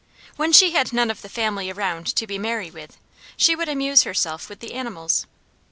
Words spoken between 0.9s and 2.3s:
none of the family around to